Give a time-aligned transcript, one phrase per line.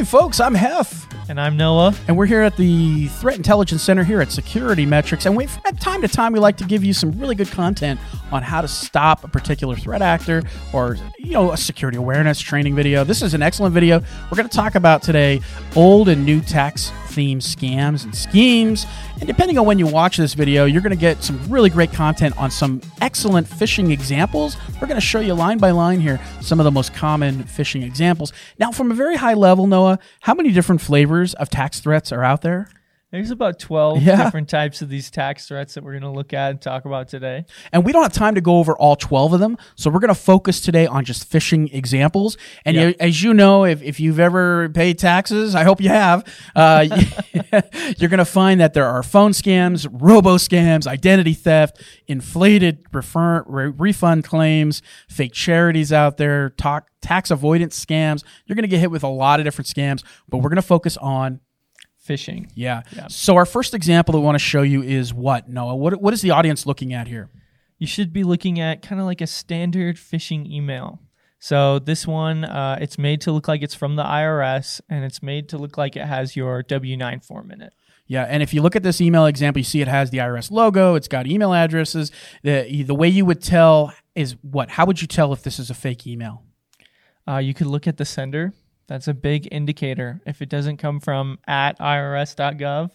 [0.00, 0.40] Hi, folks.
[0.40, 1.06] I'm Hef.
[1.28, 1.94] And I'm Noah.
[2.08, 5.26] And we're here at the Threat Intelligence Center here at Security Metrics.
[5.26, 8.00] And we, from time to time, we like to give you some really good content
[8.32, 10.42] on how to stop a particular threat actor
[10.72, 13.04] or, you know, a security awareness training video.
[13.04, 14.00] This is an excellent video.
[14.30, 15.42] We're going to talk about today
[15.76, 18.86] old and new tax theme scams and schemes.
[19.18, 21.92] And depending on when you watch this video, you're going to get some really great
[21.92, 24.56] content on some excellent phishing examples.
[24.80, 27.84] We're going to show you line by line here some of the most common phishing
[27.84, 28.32] examples.
[28.58, 32.24] Now, from a very high level, Noah, how many different flavors of tax threats are
[32.24, 32.68] out there?
[33.10, 34.22] There's about 12 yeah.
[34.22, 37.08] different types of these tax threats that we're going to look at and talk about
[37.08, 37.44] today.
[37.72, 39.58] And we don't have time to go over all 12 of them.
[39.74, 42.36] So we're going to focus today on just phishing examples.
[42.64, 42.88] And yep.
[42.88, 46.24] you, as you know, if, if you've ever paid taxes, I hope you have,
[46.54, 46.86] uh,
[47.98, 53.42] you're going to find that there are phone scams, robo scams, identity theft, inflated refer,
[53.48, 58.22] re- refund claims, fake charities out there, talk, tax avoidance scams.
[58.46, 60.62] You're going to get hit with a lot of different scams, but we're going to
[60.62, 61.40] focus on
[62.06, 62.50] phishing.
[62.54, 62.82] Yeah.
[62.94, 63.08] yeah.
[63.08, 65.76] So our first example that we want to show you is what Noah?
[65.76, 67.30] What what is the audience looking at here?
[67.78, 71.00] You should be looking at kind of like a standard phishing email.
[71.38, 75.22] So this one, uh, it's made to look like it's from the IRS, and it's
[75.22, 77.72] made to look like it has your W nine form in it.
[78.06, 80.50] Yeah, and if you look at this email example, you see it has the IRS
[80.50, 80.96] logo.
[80.96, 82.10] It's got email addresses.
[82.42, 84.70] The the way you would tell is what?
[84.70, 86.42] How would you tell if this is a fake email?
[87.26, 88.52] Uh, you could look at the sender.
[88.90, 90.20] That's a big indicator.
[90.26, 92.90] If it doesn't come from at irs.gov,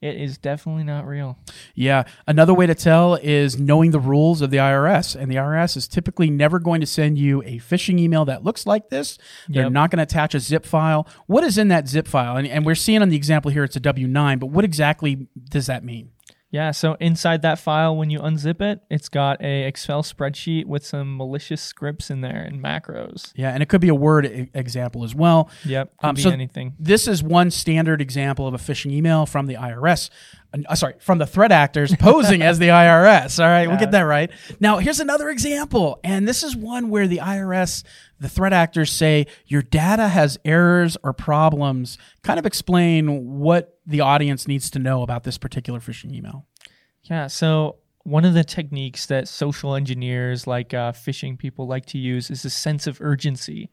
[0.00, 1.38] it is definitely not real.
[1.74, 2.04] Yeah.
[2.24, 5.16] Another way to tell is knowing the rules of the IRS.
[5.16, 8.64] And the IRS is typically never going to send you a phishing email that looks
[8.64, 9.18] like this.
[9.48, 9.72] They're yep.
[9.72, 11.08] not going to attach a zip file.
[11.26, 12.36] What is in that zip file?
[12.36, 15.26] And, and we're seeing on the example here, it's a W 9, but what exactly
[15.50, 16.12] does that mean?
[16.50, 20.84] Yeah, so inside that file, when you unzip it, it's got a Excel spreadsheet with
[20.84, 23.32] some malicious scripts in there and macros.
[23.36, 25.48] Yeah, and it could be a Word e- example as well.
[25.64, 26.74] Yep, could um, be so anything.
[26.78, 30.10] This is one standard example of a phishing email from the IRS.
[30.52, 33.42] Uh, sorry, from the threat actors posing as the IRS.
[33.42, 33.68] All right, yeah.
[33.68, 34.30] we'll get that right.
[34.58, 37.84] Now, here's another example, and this is one where the IRS,
[38.18, 41.98] the threat actors say your data has errors or problems.
[42.22, 46.46] Kind of explain what the audience needs to know about this particular phishing email.
[47.04, 51.98] Yeah, so one of the techniques that social engineers like uh, phishing people like to
[51.98, 53.70] use is a sense of urgency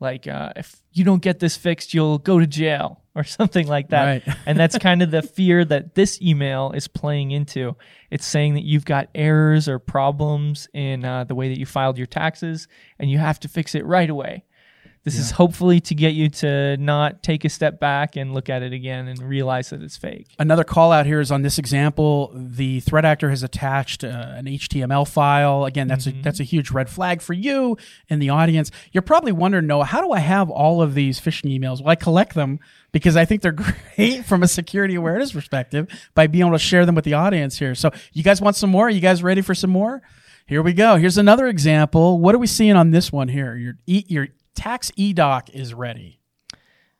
[0.00, 3.88] like uh, if you don't get this fixed you'll go to jail or something like
[3.88, 4.26] that.
[4.26, 4.36] Right.
[4.46, 7.76] and that's kind of the fear that this email is playing into.
[8.10, 11.98] It's saying that you've got errors or problems in uh, the way that you filed
[11.98, 14.44] your taxes and you have to fix it right away
[15.04, 15.20] this yeah.
[15.20, 18.72] is hopefully to get you to not take a step back and look at it
[18.72, 20.34] again and realize that it's fake.
[20.38, 24.46] Another call out here is on this example, the threat actor has attached uh, an
[24.46, 25.64] HTML file.
[25.64, 26.20] Again, that's mm-hmm.
[26.20, 27.76] a that's a huge red flag for you
[28.08, 28.70] in the audience.
[28.92, 31.80] You're probably wondering, Noah, how do I have all of these phishing emails?
[31.80, 32.60] Well, I collect them
[32.92, 33.52] because I think they're
[33.96, 37.58] great from a security awareness perspective by being able to share them with the audience
[37.58, 37.74] here.
[37.74, 38.86] So, you guys want some more?
[38.86, 40.02] Are you guys ready for some more?
[40.48, 40.96] Here we go.
[40.96, 42.18] Here's another example.
[42.20, 43.54] What are we seeing on this one here?
[43.54, 46.18] Your your tax edoc is ready.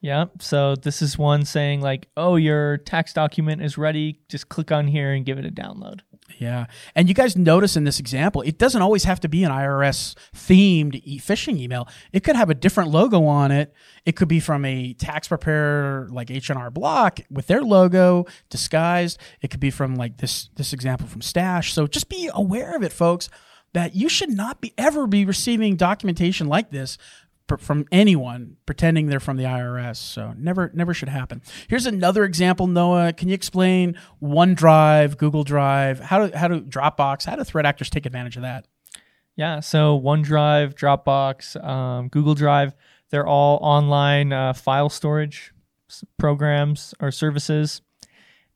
[0.00, 0.26] Yeah.
[0.38, 4.20] So this is one saying like, "Oh, your tax document is ready.
[4.28, 6.00] Just click on here and give it a download."
[6.38, 6.66] Yeah.
[6.94, 10.14] And you guys notice in this example, it doesn't always have to be an IRS
[10.34, 11.88] themed e- phishing email.
[12.12, 13.72] It could have a different logo on it.
[14.04, 19.18] It could be from a tax preparer like H&R Block with their logo disguised.
[19.42, 21.72] It could be from like this this example from Stash.
[21.72, 23.28] So just be aware of it, folks,
[23.74, 26.96] that you should not be ever be receiving documentation like this
[27.58, 29.96] from anyone pretending they're from the IRS.
[29.96, 31.42] So never never should happen.
[31.68, 33.12] Here's another example, Noah.
[33.12, 37.90] Can you explain OneDrive, Google Drive, how do how do Dropbox, how do threat actors
[37.90, 38.66] take advantage of that?
[39.36, 42.74] Yeah, so OneDrive, Dropbox, um, Google Drive,
[43.10, 45.52] they're all online uh, file storage
[46.18, 47.82] programs or services.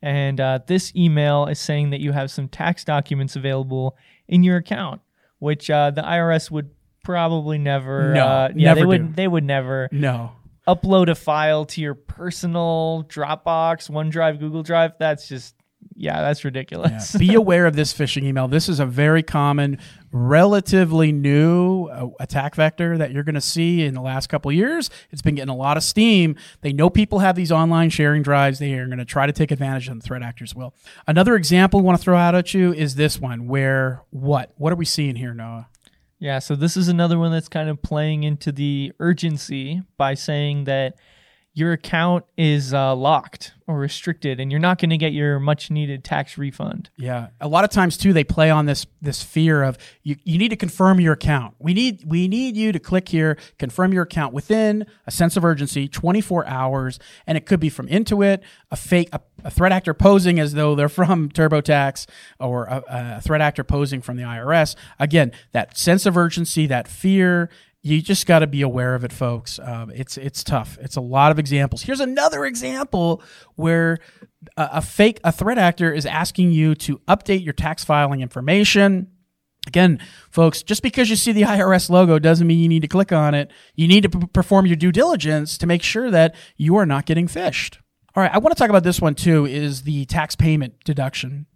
[0.01, 3.97] And uh, this email is saying that you have some tax documents available
[4.29, 5.01] in your account,
[5.41, 6.71] which uh, the IRS would
[7.09, 8.13] probably never.
[8.13, 9.17] No, uh, yeah, they would.
[9.17, 9.89] They would never.
[9.91, 10.33] No.
[10.67, 14.93] Upload a file to your personal Dropbox, OneDrive, Google Drive.
[14.99, 15.55] That's just
[15.97, 17.15] yeah, that's ridiculous.
[17.15, 17.19] Yeah.
[17.19, 18.47] Be aware of this phishing email.
[18.47, 19.79] This is a very common,
[20.13, 24.91] relatively new uh, attack vector that you're going to see in the last couple years.
[25.11, 26.37] It's been getting a lot of steam.
[26.61, 28.59] They know people have these online sharing drives.
[28.59, 30.01] They are going to try to take advantage of them.
[30.03, 30.75] Threat actors will.
[31.07, 34.53] Another example I want to throw out at you is this one, where what?
[34.59, 35.69] What are we seeing here, Noah?
[36.21, 40.65] Yeah, so this is another one that's kind of playing into the urgency by saying
[40.65, 40.97] that
[41.59, 45.73] your account is uh, locked or restricted, and you're not going to get your much
[45.73, 46.89] needed tax refund.
[46.97, 50.15] Yeah, a lot of times too, they play on this this fear of you.
[50.23, 51.57] You need to confirm your account.
[51.59, 55.45] We need we need you to click here, confirm your account within a sense of
[55.45, 58.41] urgency, 24 hours, and it could be from Intuit,
[58.71, 62.07] a fake a, a threat actor posing as though they're from TurboTax,
[62.39, 64.77] or a, a threat actor posing from the IRS.
[65.01, 67.51] Again, that sense of urgency, that fear,
[67.83, 69.59] you just got to be aware of it, folks.
[69.63, 70.79] Um, it's it's tough.
[70.81, 71.83] It's a lot of examples.
[71.83, 73.23] Here's another example
[73.55, 73.99] where
[74.57, 79.09] a, a fake a threat actor is asking you to update your tax filing information.
[79.67, 83.13] Again, folks, just because you see the IRS logo doesn't mean you need to click
[83.13, 83.51] on it.
[83.75, 87.05] You need to p- perform your due diligence to make sure that you are not
[87.05, 87.77] getting phished.
[88.17, 91.47] All right, I want to talk about this one too is the tax payment deduction.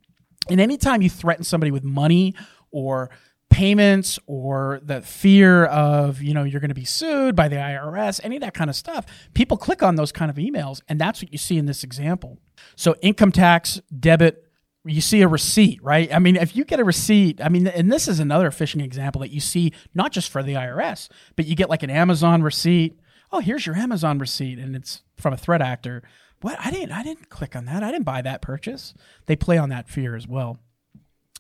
[0.50, 2.34] And anytime you threaten somebody with money
[2.70, 3.10] or
[3.52, 8.19] payments or the fear of you know you're going to be sued by the IRS
[8.25, 9.04] any of that kind of stuff
[9.34, 12.38] people click on those kind of emails and that's what you see in this example.
[12.76, 14.49] So income tax debit
[14.84, 16.12] you see a receipt right?
[16.12, 19.20] I mean if you get a receipt i mean and this is another phishing example
[19.20, 22.99] that you see not just for the IRS but you get like an Amazon receipt.
[23.31, 26.02] Oh here's your Amazon receipt and it's from a threat actor.
[26.40, 26.58] What?
[26.58, 27.82] I didn't i didn't click on that.
[27.82, 28.94] I didn't buy that purchase.
[29.26, 30.58] They play on that fear as well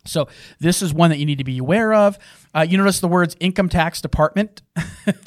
[0.04, 0.28] so
[0.58, 2.18] this is one that you need to be aware of.
[2.54, 4.62] Uh, you notice the words income tax department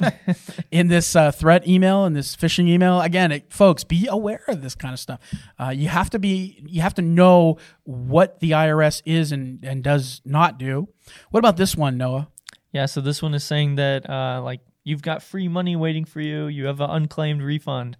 [0.70, 3.00] in this uh, threat email and this phishing email.
[3.00, 5.20] Again, it, folks, be aware of this kind of stuff.
[5.58, 9.82] Uh, you have to be, you have to know what the IRS is and, and
[9.82, 10.88] does not do.
[11.30, 12.28] What about this one, Noah?
[12.72, 16.20] Yeah, so this one is saying that uh, like you've got free money waiting for
[16.20, 16.46] you.
[16.46, 17.96] You have an unclaimed refund.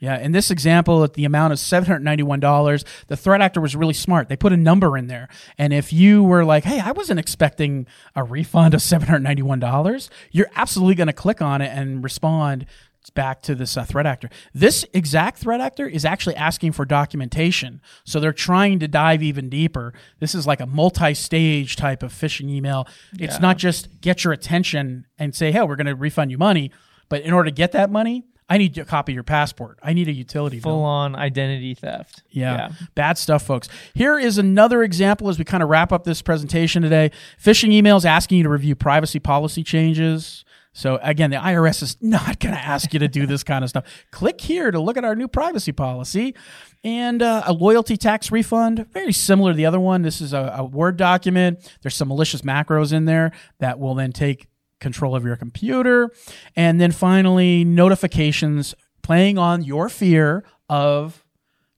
[0.00, 2.84] Yeah, in this example, at the amount is $791.
[3.06, 4.28] The threat actor was really smart.
[4.28, 5.28] They put a number in there.
[5.58, 10.94] And if you were like, hey, I wasn't expecting a refund of $791, you're absolutely
[10.94, 12.66] going to click on it and respond
[13.14, 14.30] back to this uh, threat actor.
[14.54, 17.82] This exact threat actor is actually asking for documentation.
[18.04, 19.92] So they're trying to dive even deeper.
[20.20, 22.88] This is like a multi stage type of phishing email.
[23.18, 23.40] It's Yeah.
[23.40, 26.70] not just get your attention and say, hey, we're going to refund you money.
[27.10, 29.78] But in order to get that money, I need a copy of your passport.
[29.82, 30.72] I need a utility bill.
[30.72, 32.22] Full on identity theft.
[32.28, 32.70] Yeah.
[32.94, 33.68] Bad stuff, folks.
[33.94, 37.10] Here is another example as we kind of wrap up this presentation today.
[37.42, 40.44] Phishing emails asking you to review privacy policy changes.
[40.74, 43.70] So again, the IRS is not going to ask you to do this kind of
[43.70, 43.84] stuff.
[44.10, 46.34] Click here to look at our new privacy policy
[46.82, 48.86] and uh, a loyalty tax refund.
[48.92, 50.02] Very similar to the other one.
[50.02, 51.60] This is a, a Word document.
[51.82, 53.30] There's some malicious macros in there
[53.60, 54.48] that will then take
[54.84, 56.10] control of your computer.
[56.54, 61.24] And then finally, notifications playing on your fear of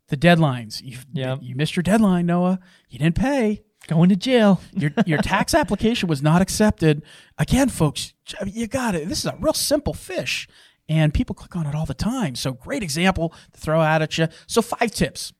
[0.08, 0.82] the deadlines.
[0.82, 1.38] You Yep.
[1.42, 2.58] you missed your deadline, Noah.
[2.90, 3.62] You didn't pay.
[3.88, 4.60] Going to jail.
[4.72, 7.02] Your your tax application was not accepted.
[7.38, 8.14] Again, folks,
[8.44, 9.08] you got it.
[9.08, 10.48] This is a real simple fish,
[10.88, 12.34] and people click on it all the time.
[12.34, 14.26] So great example to throw out at you.
[14.48, 15.32] So five tips,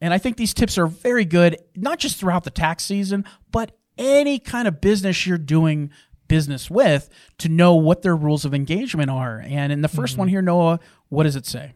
[0.00, 3.76] and I think these tips are very good, not just throughout the tax season, but
[3.98, 5.90] any kind of business you're doing
[6.28, 7.08] business with
[7.38, 9.42] to know what their rules of engagement are.
[9.44, 10.32] And in the 1st one mm-hmm.
[10.32, 11.72] here, Noah, what does it say?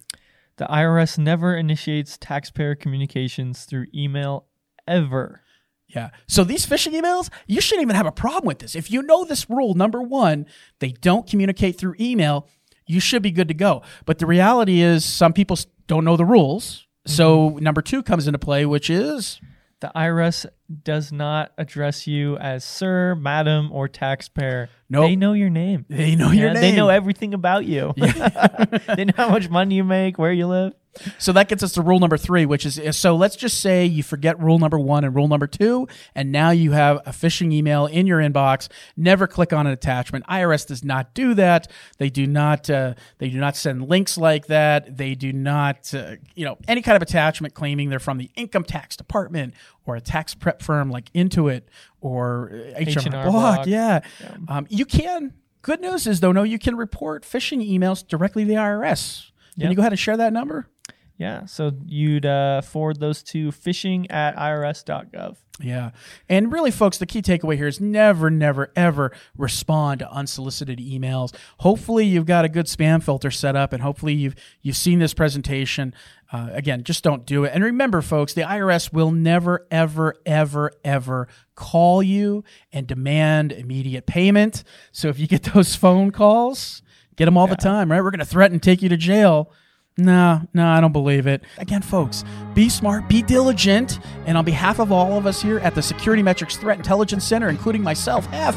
[0.57, 4.47] The IRS never initiates taxpayer communications through email
[4.89, 5.43] ever.
[5.89, 6.11] Yeah.
[6.27, 8.75] So these phishing emails, you shouldn't even have a problem with this.
[8.75, 10.47] If you know this rule, number one,
[10.81, 12.49] they don't communicate through email,
[12.87, 13.83] you should be good to go.
[14.05, 16.87] But the reality is, some people don't know the rules.
[17.07, 17.65] So mm-hmm.
[17.65, 19.41] number two comes into play, which is
[19.81, 20.47] The IRS
[20.85, 24.71] does not address you as sir, madam, or taxpayer.
[24.89, 25.09] Nope.
[25.09, 25.85] They know your name.
[25.89, 26.63] they know your name.
[26.63, 27.93] They know everything about you.
[27.99, 30.73] they know how much money you make, where you live.
[31.19, 34.03] So that gets us to rule number three, which is so let's just say you
[34.03, 37.87] forget rule number one and rule number two, and now you have a phishing email
[37.87, 38.69] in your inbox.
[38.97, 40.27] Never click on an attachment.
[40.27, 41.71] IRS does not do that.
[41.99, 42.69] They do not.
[42.71, 44.97] Uh, they do not send links like that.
[44.97, 45.93] They do not.
[45.95, 49.97] Uh, you know any kind of attachment claiming they're from the income tax department or
[49.97, 51.63] a tax prep firm like Intuit
[52.01, 53.57] or uh, H&R, H&R Block.
[53.57, 53.67] Block.
[53.67, 54.01] Yeah,
[54.49, 55.33] Um, you can.
[55.63, 59.31] Good news is though, no, you can report phishing emails directly to the IRS.
[59.55, 59.71] Can Yep.
[59.71, 60.69] you go ahead and share that number?
[61.19, 61.47] Yeah.
[61.47, 65.37] So you'd uh, forward those to phishing at irs.gov.
[65.59, 65.93] Yeah.
[66.29, 71.35] And really, folks, the key takeaway here is never, never, ever respond to unsolicited emails.
[71.61, 75.15] Hopefully you've got a good spam filter set up and hopefully you've you've seen this
[75.15, 75.95] presentation.
[76.31, 77.53] Uh, again, just don't do it.
[77.55, 84.07] And remember, folks, the IRS will never, ever, ever, ever call you and demand immediate
[84.07, 84.63] payment.
[84.93, 86.83] So if you get those phone calls,
[87.17, 88.03] get them all the time, right?
[88.03, 89.51] We're going to threaten, take you to jail.
[89.99, 91.43] No, no, I don't believe it.
[91.59, 92.23] Again, folks,
[92.55, 96.23] be smart, be diligent, and on behalf of all of us here at the Security
[96.23, 98.55] Metrics Threat Intelligence Center, including myself, Hef,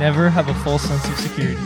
[0.00, 1.60] Never have a full sense of security.